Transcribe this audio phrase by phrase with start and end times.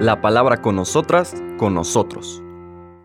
[0.00, 2.42] La palabra con nosotras, con nosotros.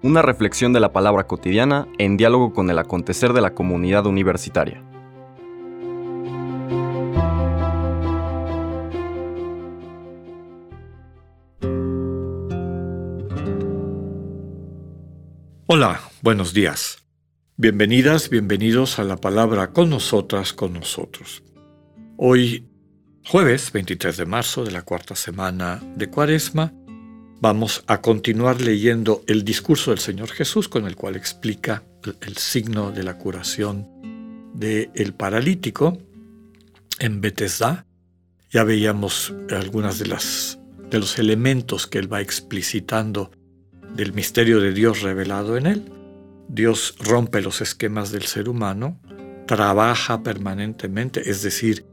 [0.02, 4.84] Una reflexión de la palabra cotidiana en diálogo con el acontecer de la comunidad universitaria.
[15.72, 16.98] Hola, buenos días.
[17.56, 21.44] Bienvenidas, bienvenidos a la palabra con nosotras, con nosotros.
[22.18, 22.69] Hoy,
[23.26, 26.74] jueves 23 de marzo de la cuarta semana de Cuaresma,
[27.40, 31.84] vamos a continuar leyendo el discurso del Señor Jesús con el cual explica
[32.22, 33.88] el signo de la curación
[34.54, 35.98] del paralítico
[37.00, 37.86] en Bethesda.
[38.52, 40.60] Ya veíamos algunas de las
[40.90, 43.32] de los elementos que él va explicitando
[43.94, 45.92] del misterio de Dios revelado en él.
[46.48, 49.00] Dios rompe los esquemas del ser humano,
[49.46, 51.86] trabaja permanentemente, es decir,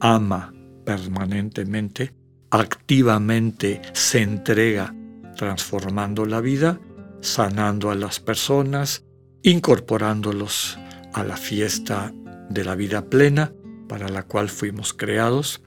[0.00, 0.54] ama
[0.88, 2.14] permanentemente,
[2.48, 4.94] activamente se entrega
[5.36, 6.80] transformando la vida,
[7.20, 9.04] sanando a las personas,
[9.42, 10.78] incorporándolos
[11.12, 12.14] a la fiesta
[12.48, 13.52] de la vida plena
[13.86, 15.60] para la cual fuimos creados,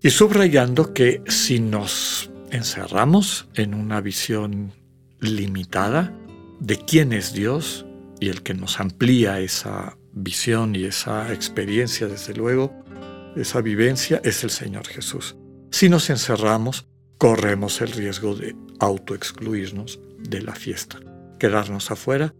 [0.00, 4.72] y subrayando que si nos encerramos en una visión
[5.20, 6.16] limitada
[6.60, 7.84] de quién es Dios
[8.20, 12.74] y el que nos amplía esa visión y esa experiencia, desde luego,
[13.36, 15.36] esa vivencia es el Señor Jesús.
[15.70, 16.86] Si nos encerramos,
[17.18, 20.98] corremos el riesgo de autoexcluirnos de la fiesta,
[21.38, 22.34] quedarnos afuera,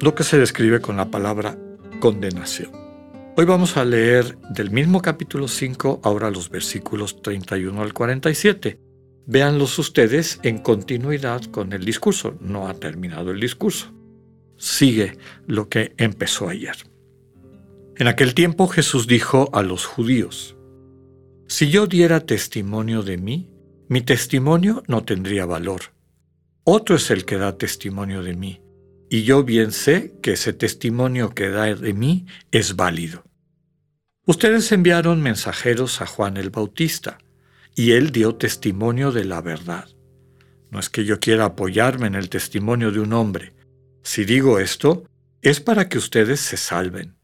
[0.00, 1.58] lo que se describe con la palabra
[2.00, 2.72] condenación.
[3.36, 8.78] Hoy vamos a leer del mismo capítulo 5, ahora los versículos 31 al 47.
[9.26, 12.36] Véanlos ustedes en continuidad con el discurso.
[12.40, 13.92] No ha terminado el discurso.
[14.56, 16.76] Sigue lo que empezó ayer.
[17.96, 20.56] En aquel tiempo Jesús dijo a los judíos,
[21.46, 23.50] Si yo diera testimonio de mí,
[23.88, 25.94] mi testimonio no tendría valor.
[26.64, 28.62] Otro es el que da testimonio de mí,
[29.08, 33.22] y yo bien sé que ese testimonio que da de mí es válido.
[34.26, 37.18] Ustedes enviaron mensajeros a Juan el Bautista,
[37.76, 39.88] y él dio testimonio de la verdad.
[40.70, 43.52] No es que yo quiera apoyarme en el testimonio de un hombre.
[44.02, 45.04] Si digo esto,
[45.42, 47.14] es para que ustedes se salven.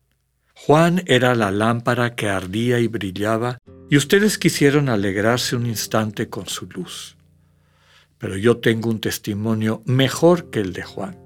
[0.66, 6.48] Juan era la lámpara que ardía y brillaba, y ustedes quisieron alegrarse un instante con
[6.48, 7.16] su luz.
[8.18, 11.18] Pero yo tengo un testimonio mejor que el de Juan.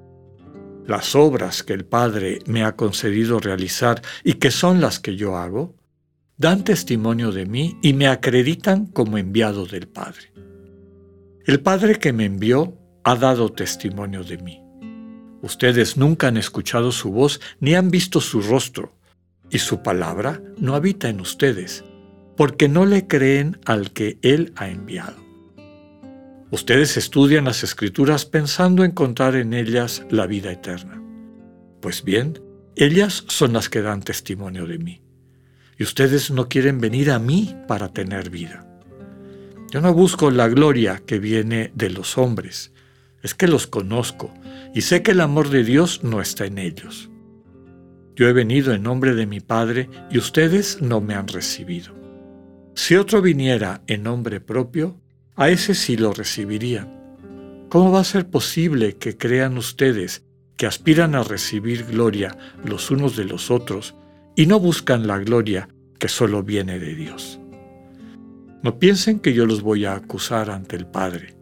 [0.87, 5.37] Las obras que el Padre me ha concedido realizar y que son las que yo
[5.37, 5.75] hago,
[6.37, 10.33] dan testimonio de mí y me acreditan como enviado del Padre.
[11.45, 14.63] El Padre que me envió ha dado testimonio de mí.
[15.43, 18.95] Ustedes nunca han escuchado su voz ni han visto su rostro,
[19.51, 21.85] y su palabra no habita en ustedes,
[22.37, 25.17] porque no le creen al que Él ha enviado.
[26.51, 31.03] Ustedes estudian las escrituras pensando encontrar en ellas la vida eterna.
[31.81, 32.41] Pues bien,
[32.77, 35.05] ellas son las que dan testimonio de mí
[35.79, 38.67] y ustedes no quieren venir a mí para tener vida.
[39.71, 42.73] Yo no busco la gloria que viene de los hombres,
[43.23, 44.33] es que los conozco
[44.75, 47.11] y sé que el amor de Dios no está en ellos.
[48.17, 51.95] Yo he venido en nombre de mi Padre y ustedes no me han recibido.
[52.75, 55.01] Si otro viniera en nombre propio,
[55.37, 57.67] a ese sí lo recibirían.
[57.69, 60.25] ¿Cómo va a ser posible que crean ustedes
[60.57, 63.95] que aspiran a recibir gloria los unos de los otros
[64.37, 67.41] y no buscan la gloria que solo viene de Dios.
[68.63, 71.37] No piensen que yo los voy a acusar ante el Padre.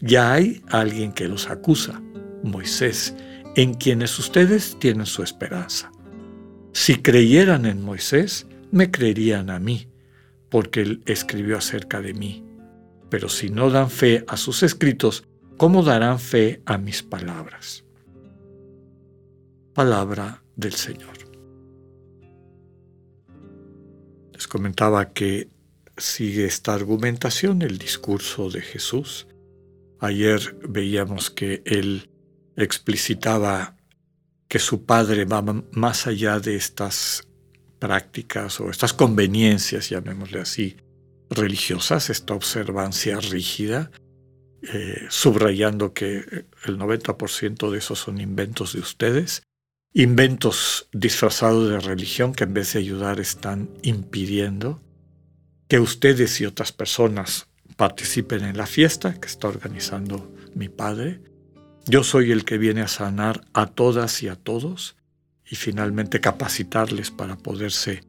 [0.00, 2.00] Ya hay alguien que los acusa,
[2.42, 3.14] Moisés,
[3.56, 5.92] en quienes ustedes tienen su esperanza.
[6.72, 9.88] Si creyeran en Moisés, me creerían a mí,
[10.48, 12.44] porque él escribió acerca de mí.
[13.10, 15.24] Pero si no dan fe a sus escritos,
[15.56, 17.84] ¿cómo darán fe a mis palabras?
[19.74, 21.22] Palabra del Señor.
[24.52, 25.48] comentaba que
[25.96, 29.26] sigue esta argumentación, el discurso de Jesús.
[29.98, 32.10] Ayer veíamos que él
[32.54, 33.78] explicitaba
[34.52, 35.40] que su padre va
[35.72, 37.26] más allá de estas
[37.78, 40.76] prácticas o estas conveniencias, llamémosle así,
[41.30, 43.90] religiosas, esta observancia rígida,
[44.60, 49.42] eh, subrayando que el 90% de esos son inventos de ustedes,
[49.94, 54.82] inventos disfrazados de religión que en vez de ayudar están impidiendo
[55.66, 61.22] que ustedes y otras personas participen en la fiesta que está organizando mi padre.
[61.86, 64.96] Yo soy el que viene a sanar a todas y a todos
[65.48, 68.04] y finalmente capacitarles para poderse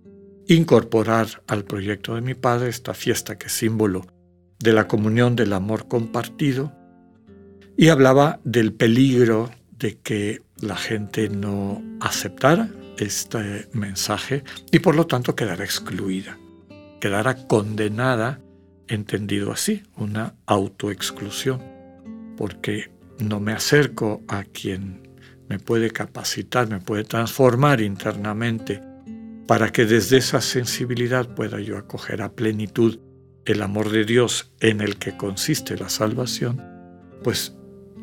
[0.47, 4.05] incorporar al proyecto de mi padre, esta fiesta que es símbolo
[4.59, 6.71] de la comunión del amor compartido.
[7.75, 15.07] Y hablaba del peligro de que la gente no aceptara este mensaje y por lo
[15.07, 16.37] tanto quedara excluida,
[17.01, 18.39] quedara condenada,
[18.87, 21.61] entendido así, una autoexclusión,
[22.37, 25.07] porque no me acerco a quien
[25.49, 28.81] me puede capacitar, me puede transformar internamente
[29.47, 32.99] para que desde esa sensibilidad pueda yo acoger a plenitud
[33.45, 36.61] el amor de Dios en el que consiste la salvación,
[37.23, 37.55] pues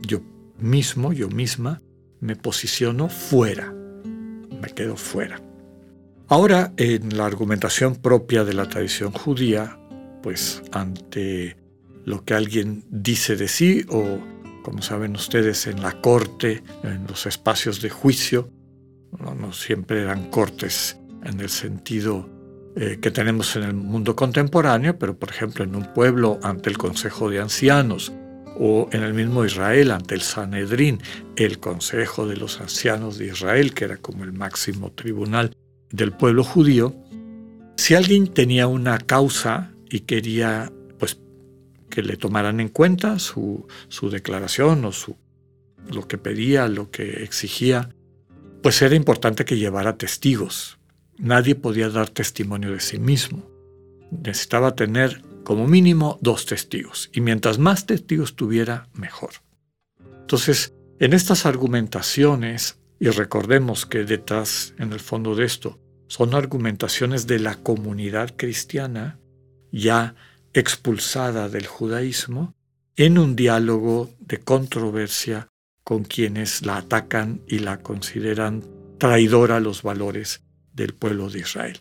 [0.06, 0.20] yo
[0.58, 1.82] mismo, yo misma,
[2.20, 5.40] me posiciono fuera, me quedo fuera.
[6.28, 9.78] Ahora, en la argumentación propia de la tradición judía,
[10.22, 11.56] pues ante
[12.04, 14.18] lo que alguien dice de sí o,
[14.70, 18.52] como saben ustedes, en la corte, en los espacios de juicio,
[19.18, 22.30] no, siempre eran cortes en el sentido
[22.76, 26.78] eh, que tenemos en el mundo contemporáneo, pero por ejemplo en un pueblo ante el
[26.78, 28.12] Consejo de Ancianos
[28.60, 31.00] o en el mismo Israel ante el Sanedrín,
[31.34, 35.52] el Consejo de los Ancianos de Israel, que era como el máximo tribunal
[35.90, 36.94] del pueblo judío,
[37.76, 40.70] si alguien tenía una causa y quería
[41.90, 45.16] que le tomaran en cuenta su, su declaración o su,
[45.90, 47.90] lo que pedía, lo que exigía,
[48.62, 50.78] pues era importante que llevara testigos.
[51.18, 53.50] Nadie podía dar testimonio de sí mismo.
[54.10, 59.30] Necesitaba tener como mínimo dos testigos, y mientras más testigos tuviera, mejor.
[60.20, 67.26] Entonces, en estas argumentaciones, y recordemos que detrás, en el fondo de esto, son argumentaciones
[67.26, 69.18] de la comunidad cristiana
[69.72, 70.14] ya
[70.52, 72.54] expulsada del judaísmo,
[72.96, 75.48] en un diálogo de controversia
[75.84, 78.62] con quienes la atacan y la consideran
[78.98, 80.42] traidora a los valores
[80.72, 81.80] del pueblo de Israel.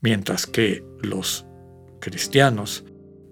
[0.00, 1.44] Mientras que los
[2.00, 2.84] cristianos,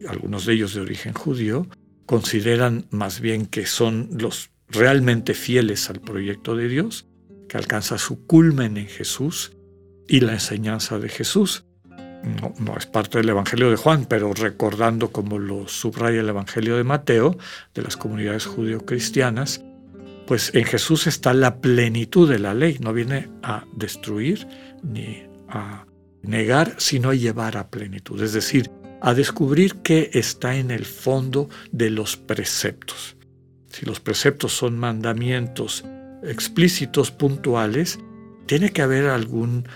[0.08, 1.68] algunos de ellos de origen judío,
[2.06, 7.06] consideran más bien que son los realmente fieles al proyecto de Dios,
[7.48, 9.52] que alcanza su culmen en Jesús
[10.08, 11.64] y la enseñanza de Jesús.
[12.24, 16.84] No, es parte del Evangelio de Juan, pero recordando como lo subraya el Evangelio de
[16.84, 17.36] Mateo,
[17.74, 19.62] de las comunidades judío-cristianas,
[20.26, 24.48] pues en Jesús está la plenitud de la ley, no viene a destruir
[24.82, 25.84] ni a
[26.22, 28.70] negar, sino a llevar a plenitud, es decir,
[29.02, 33.16] a descubrir qué está en el fondo de los preceptos.
[33.68, 35.84] Si los preceptos son mandamientos
[36.22, 37.98] explícitos, puntuales,
[38.46, 39.68] tiene que haber algún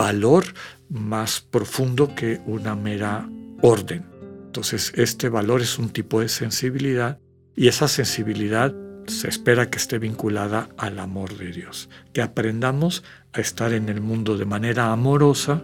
[0.00, 0.44] valor
[0.88, 3.28] más profundo que una mera
[3.60, 4.06] orden.
[4.46, 7.18] Entonces, este valor es un tipo de sensibilidad
[7.54, 8.74] y esa sensibilidad
[9.06, 13.04] se espera que esté vinculada al amor de Dios, que aprendamos
[13.34, 15.62] a estar en el mundo de manera amorosa,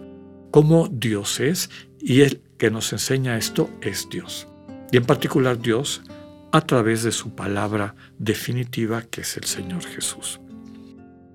[0.51, 4.47] como Dios es y el que nos enseña esto es Dios.
[4.91, 6.03] Y en particular Dios
[6.51, 10.39] a través de su palabra definitiva que es el Señor Jesús.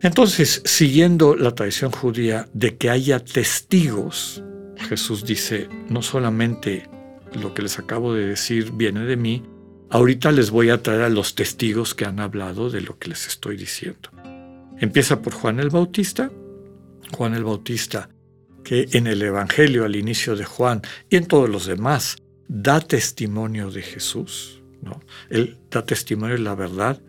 [0.03, 4.43] Entonces, siguiendo la tradición judía de que haya testigos,
[4.77, 6.89] Jesús dice, no solamente
[7.41, 9.45] lo que les acabo de decir viene de mí,
[9.91, 13.29] ahorita les voy a traer a los testigos que han hablado de lo que les
[13.29, 14.11] estoy diciendo.
[14.79, 16.33] Empieza por Juan el Bautista.
[17.13, 18.09] Juan el Bautista
[18.65, 22.17] que en el Evangelio al inicio de Juan y en todos los demás
[22.49, 24.63] da testimonio de Jesús.
[24.83, 25.01] ¿no?
[25.31, 27.01] Él da testimonio de la verdad.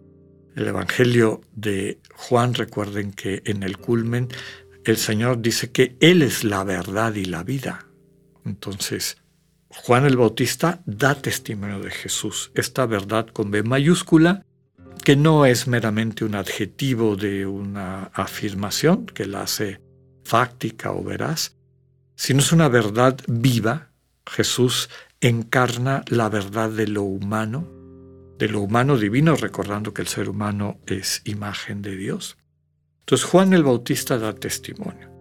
[0.55, 4.29] El Evangelio de Juan, recuerden que en el culmen
[4.85, 7.87] el Señor dice que Él es la verdad y la vida.
[8.45, 9.17] Entonces,
[9.69, 14.45] Juan el Bautista da testimonio de Jesús, esta verdad con B mayúscula,
[15.03, 19.81] que no es meramente un adjetivo de una afirmación que la hace
[20.23, 21.55] fáctica o veraz,
[22.15, 23.89] sino es una verdad viva.
[24.25, 27.67] Jesús encarna la verdad de lo humano,
[28.37, 32.37] de lo humano divino, recordando que el ser humano es imagen de Dios.
[33.01, 35.11] Entonces Juan el Bautista da testimonio.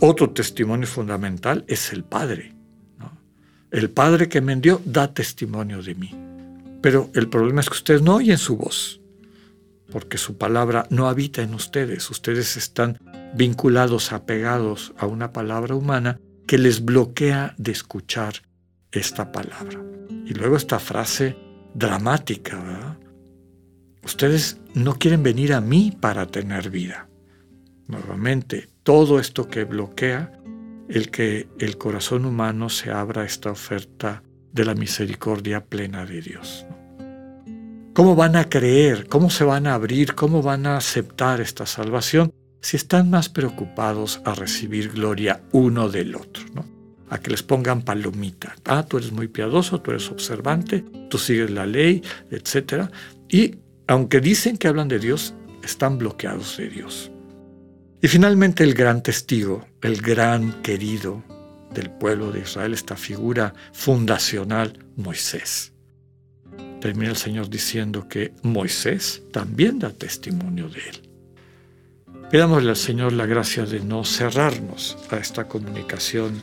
[0.00, 2.54] Otro testimonio fundamental es el Padre.
[3.70, 6.14] El Padre que me envió da testimonio de mí.
[6.80, 9.00] Pero el problema es que ustedes no oyen su voz,
[9.90, 12.08] porque su palabra no habita en ustedes.
[12.10, 12.98] Ustedes están
[13.34, 18.42] vinculados, apegados a una palabra humana que les bloquea de escuchar
[18.92, 19.82] esta palabra.
[20.26, 21.36] Y luego esta frase
[21.76, 22.98] dramática, ¿verdad?
[24.02, 27.08] Ustedes no quieren venir a mí para tener vida.
[27.88, 30.32] Nuevamente, todo esto que bloquea
[30.88, 36.20] el que el corazón humano se abra a esta oferta de la misericordia plena de
[36.22, 36.66] Dios.
[37.94, 39.08] ¿Cómo van a creer?
[39.08, 40.14] ¿Cómo se van a abrir?
[40.14, 42.32] ¿Cómo van a aceptar esta salvación?
[42.66, 46.42] si están más preocupados a recibir gloria uno del otro.
[47.08, 48.56] A que les pongan palomita.
[48.64, 52.90] Ah, tú eres muy piadoso, tú eres observante, tú sigues la ley, etc.
[53.28, 57.10] Y aunque dicen que hablan de Dios, están bloqueados de Dios.
[58.02, 61.22] Y finalmente el gran testigo, el gran querido
[61.72, 65.72] del pueblo de Israel, esta figura fundacional, Moisés.
[66.80, 71.06] Termina el Señor diciendo que Moisés también da testimonio de él.
[72.30, 76.42] Pidámosle al Señor la gracia de no cerrarnos a esta comunicación